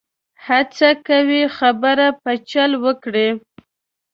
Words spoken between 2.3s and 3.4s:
چل وکړي.